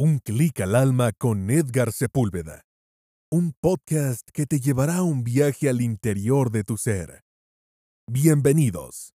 [0.00, 2.62] Un clic al alma con Edgar Sepúlveda.
[3.32, 7.24] Un podcast que te llevará a un viaje al interior de tu ser.
[8.08, 9.12] Bienvenidos.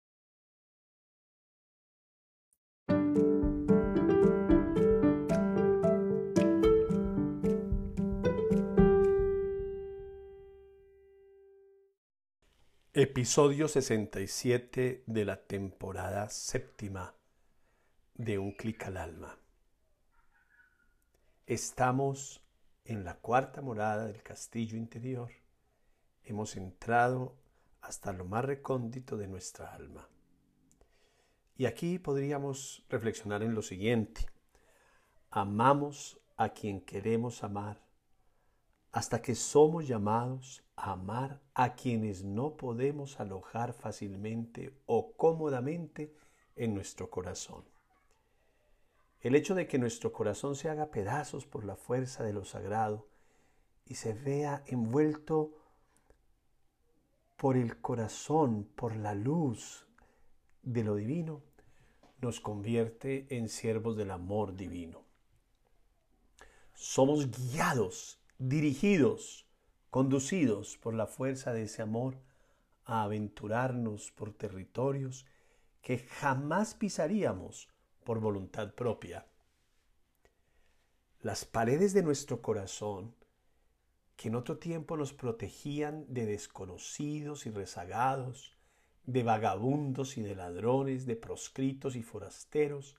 [12.93, 17.13] Episodio 67 de la temporada séptima
[18.15, 19.40] de Un clic al alma.
[21.47, 22.45] Estamos
[22.85, 25.31] en la cuarta morada del castillo interior.
[26.23, 27.35] Hemos entrado
[27.81, 30.07] hasta lo más recóndito de nuestra alma.
[31.57, 34.27] Y aquí podríamos reflexionar en lo siguiente.
[35.31, 37.81] Amamos a quien queremos amar
[38.91, 46.13] hasta que somos llamados a amar a quienes no podemos alojar fácilmente o cómodamente
[46.55, 47.70] en nuestro corazón.
[49.21, 53.07] El hecho de que nuestro corazón se haga pedazos por la fuerza de lo sagrado
[53.85, 55.53] y se vea envuelto
[57.37, 59.87] por el corazón, por la luz
[60.63, 61.43] de lo divino,
[62.19, 65.05] nos convierte en siervos del amor divino.
[66.73, 69.47] Somos guiados, dirigidos,
[69.91, 72.17] conducidos por la fuerza de ese amor
[72.85, 75.27] a aventurarnos por territorios
[75.81, 77.69] que jamás pisaríamos
[78.11, 79.25] por voluntad propia.
[81.21, 83.15] Las paredes de nuestro corazón,
[84.17, 88.57] que en otro tiempo nos protegían de desconocidos y rezagados,
[89.05, 92.97] de vagabundos y de ladrones, de proscritos y forasteros,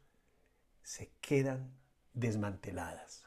[0.83, 1.77] se quedan
[2.15, 3.23] desmanteladas.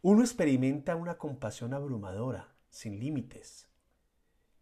[0.00, 3.68] Uno experimenta una compasión abrumadora, sin límites.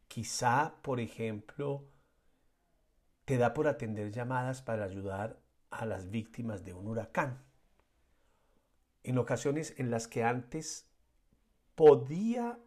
[0.09, 1.85] Quizá, por ejemplo,
[3.25, 7.43] te da por atender llamadas para ayudar a las víctimas de un huracán.
[9.03, 10.87] En ocasiones en las que antes
[11.75, 12.59] podía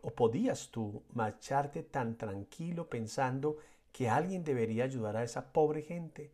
[0.00, 3.58] o podías tú marcharte tan tranquilo pensando
[3.92, 6.30] que alguien debería ayudar a esa pobre gente,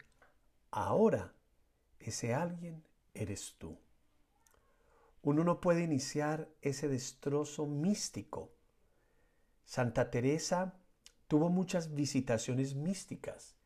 [0.71, 1.33] ahora
[1.99, 2.83] ese alguien
[3.15, 3.79] eres tú.
[5.23, 8.51] Uno no puede iniciar ese destrozo místico.
[9.65, 10.75] Santa Teresa
[11.29, 13.60] tuvo muchas visitaciones místicas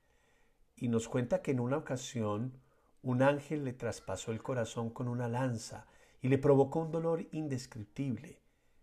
[0.85, 2.61] y nos cuenta que en una ocasión
[3.01, 5.87] un ángel le traspasó el corazón con una lanza
[6.21, 8.43] y le provocó un dolor indescriptible,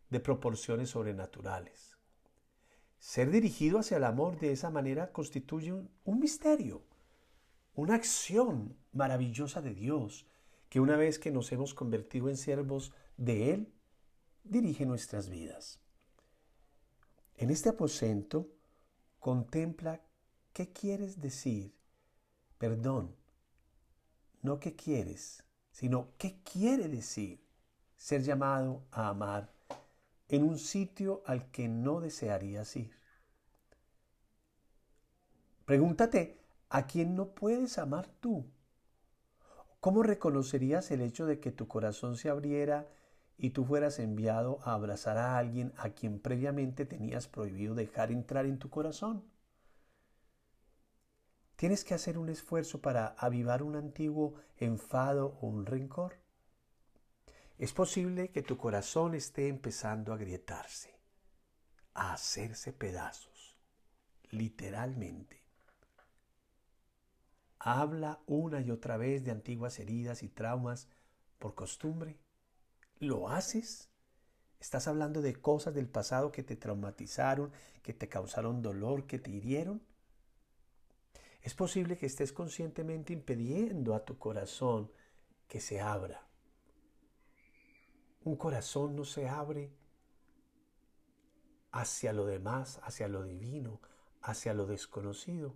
[0.09, 1.99] de proporciones sobrenaturales.
[2.97, 6.81] Ser dirigido hacia el amor de esa manera constituye un, misterio,
[7.75, 10.25] una acción maravillosa de Dios,
[10.69, 13.71] que una vez que nos hemos convertido en siervos de Él,
[14.43, 15.79] dirige nuestras vidas.
[17.35, 18.49] En este aposento,
[19.19, 20.01] contempla
[20.51, 21.79] qué quieres decir
[22.61, 23.15] perdón,
[24.43, 27.43] no qué quieres, sino qué quiere decir
[27.97, 29.51] ser llamado a amar
[30.29, 32.91] en un sitio al que no desearías ir.
[35.65, 36.39] Pregúntate,
[36.69, 38.45] ¿a quién no puedes amar tú?
[39.79, 42.87] ¿Cómo reconocerías el hecho de que tu corazón se abriera
[43.39, 48.45] y tú fueras enviado a abrazar a alguien a quien previamente tenías prohibido dejar entrar
[48.45, 49.30] en tu corazón?
[51.61, 56.17] ¿Tienes que hacer un esfuerzo para avivar un antiguo enfado o un rencor?
[57.59, 60.97] Es posible que tu corazón esté empezando a agrietarse,
[61.93, 63.59] a hacerse pedazos,
[64.31, 65.43] literalmente.
[67.59, 70.87] Habla una y otra vez de antiguas heridas y traumas
[71.37, 72.17] por costumbre.
[72.97, 73.91] ¿Lo haces?
[74.59, 77.51] ¿Estás hablando de cosas del pasado que te traumatizaron,
[77.83, 79.90] que te causaron dolor, que te hirieron?
[81.41, 84.91] Es posible que estés conscientemente impidiendo a tu corazón
[85.47, 86.27] que se abra.
[88.23, 89.71] Un corazón no se abre
[91.71, 93.81] hacia lo demás, hacia lo divino,
[94.21, 95.55] hacia lo desconocido,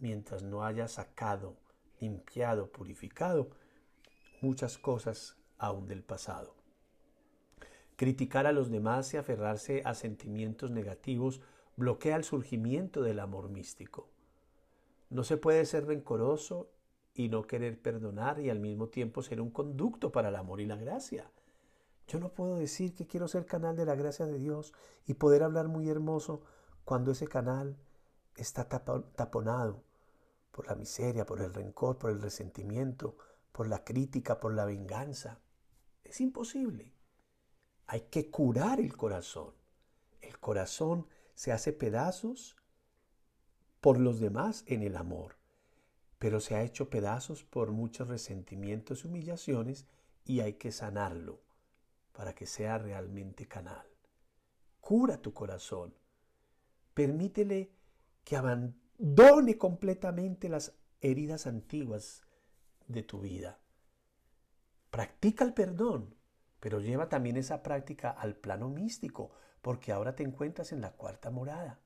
[0.00, 1.56] mientras no haya sacado,
[2.00, 3.50] limpiado, purificado
[4.40, 6.56] muchas cosas aún del pasado.
[7.96, 11.40] Criticar a los demás y aferrarse a sentimientos negativos
[11.76, 14.08] bloquea el surgimiento del amor místico.
[15.10, 16.70] No se puede ser rencoroso
[17.14, 20.66] y no querer perdonar y al mismo tiempo ser un conducto para el amor y
[20.66, 21.30] la gracia.
[22.06, 24.72] Yo no puedo decir que quiero ser canal de la gracia de Dios
[25.06, 26.42] y poder hablar muy hermoso
[26.84, 27.76] cuando ese canal
[28.36, 29.82] está taponado
[30.50, 33.16] por la miseria, por el rencor, por el resentimiento,
[33.52, 35.40] por la crítica, por la venganza.
[36.02, 36.94] Es imposible.
[37.86, 39.52] Hay que curar el corazón.
[40.20, 42.56] El corazón se hace pedazos
[43.80, 45.36] por los demás en el amor.
[46.18, 49.86] pero se ha hecho pedazos por muchos resentimientos y humillaciones
[50.24, 51.40] y hay que sanarlo
[52.12, 53.86] para que sea realmente canal.
[54.80, 55.94] Cura tu corazón.
[56.94, 57.70] Permítele
[58.24, 62.24] que abandone completamente las heridas antiguas
[62.88, 63.60] de tu vida.
[64.90, 66.16] Practica el perdón,
[66.58, 69.30] pero lleva también esa práctica al plano místico,
[69.62, 71.78] porque ahora te encuentras en la cuarta morada.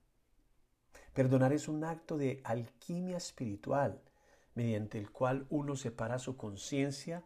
[1.13, 4.01] Perdonar es un acto de alquimia espiritual,
[4.55, 7.23] mediante el cual uno separa su conciencia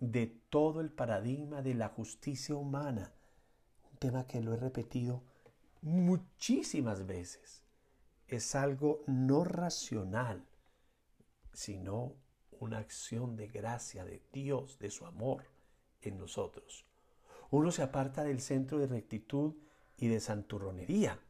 [0.00, 3.12] de todo el paradigma de la justicia humana,
[3.90, 5.22] un tema que lo he repetido
[5.80, 7.62] muchísimas veces.
[8.26, 10.44] Es algo no racional,
[11.52, 12.16] sino
[12.58, 15.44] una acción de gracia de Dios, de su amor
[16.02, 16.84] en nosotros.
[17.50, 19.54] Uno se aparta del centro de rectitud
[19.96, 21.20] y de santurronería,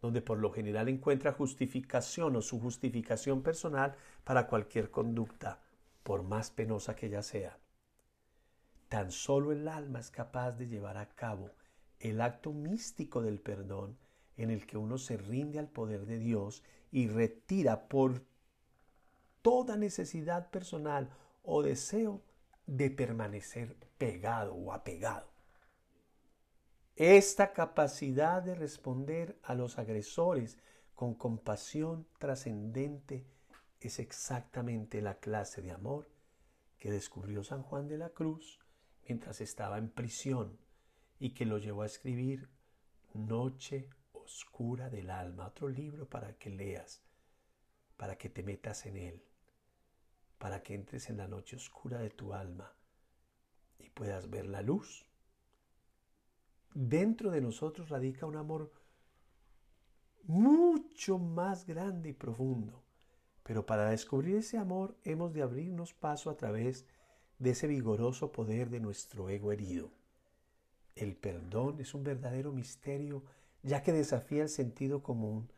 [0.00, 5.60] donde por lo general encuentra justificación o su justificación personal para cualquier conducta,
[6.02, 7.58] por más penosa que ella sea.
[8.88, 11.50] Tan solo el alma es capaz de llevar a cabo
[12.00, 13.98] el acto místico del perdón
[14.36, 18.22] en el que uno se rinde al poder de Dios y retira por
[19.42, 21.10] toda necesidad personal
[21.42, 22.22] o deseo
[22.66, 25.37] de permanecer pegado o apegado.
[26.98, 30.58] Esta capacidad de responder a los agresores
[30.96, 33.24] con compasión trascendente
[33.78, 36.10] es exactamente la clase de amor
[36.76, 38.58] que descubrió San Juan de la Cruz
[39.06, 40.58] mientras estaba en prisión
[41.20, 42.48] y que lo llevó a escribir
[43.14, 47.04] Noche Oscura del Alma, otro libro para que leas,
[47.96, 49.24] para que te metas en él,
[50.36, 52.74] para que entres en la noche oscura de tu alma
[53.78, 55.07] y puedas ver la luz
[56.74, 58.70] dentro de nosotros radica un amor
[60.24, 62.84] mucho más grande y profundo.
[63.42, 66.86] Pero para descubrir ese amor hemos de abrirnos paso a través
[67.38, 69.90] de ese vigoroso poder de nuestro ego herido.
[70.94, 73.24] El perdón es un verdadero misterio
[73.62, 75.50] ya que desafía el sentido común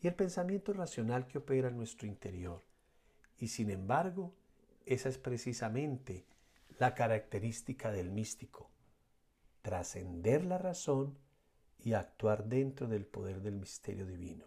[0.00, 2.62] y el pensamiento racional que opera en nuestro interior.
[3.38, 4.34] Y sin embargo,
[4.84, 6.26] esa es precisamente
[6.78, 8.70] la característica del místico
[9.68, 11.18] trascender la razón
[11.76, 14.46] y actuar dentro del poder del misterio divino.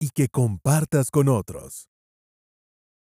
[0.00, 1.88] y que compartas con otros.